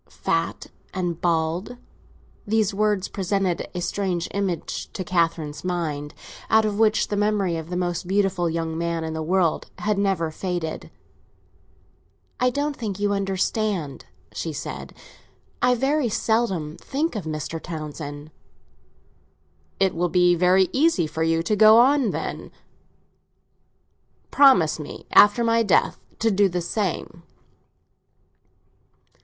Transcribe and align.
"Fat 0.09 0.65
and 0.95 1.21
bald": 1.21 1.77
these 2.47 2.73
words 2.73 3.07
presented 3.07 3.67
a 3.75 3.81
strange 3.81 4.27
image 4.31 4.91
to 4.93 5.03
Catherine's 5.03 5.63
mind, 5.63 6.15
out 6.49 6.65
of 6.65 6.79
which 6.79 7.09
the 7.09 7.15
memory 7.15 7.55
of 7.55 7.69
the 7.69 7.77
most 7.77 8.07
beautiful 8.07 8.49
young 8.49 8.75
man 8.75 9.03
in 9.03 9.13
the 9.13 9.21
world 9.21 9.69
had 9.77 9.99
never 9.99 10.31
faded. 10.31 10.89
"I 12.39 12.49
don't 12.49 12.75
think 12.75 12.99
you 12.99 13.13
understand," 13.13 14.05
she 14.33 14.51
said. 14.51 14.95
"I 15.61 15.75
very 15.75 16.09
seldom 16.09 16.77
think 16.77 17.15
of 17.15 17.25
Mr. 17.25 17.61
Townsend." 17.61 18.31
"It 19.79 19.93
will 19.93 20.09
be 20.09 20.33
very 20.33 20.67
easy 20.73 21.05
for 21.05 21.21
you 21.21 21.43
to 21.43 21.55
go 21.55 21.77
on, 21.77 22.09
then. 22.09 22.49
Promise 24.31 24.79
me, 24.79 25.05
after 25.11 25.43
my 25.43 25.61
death, 25.61 25.99
to 26.17 26.31
do 26.31 26.49
the 26.49 26.59
same." 26.61 27.21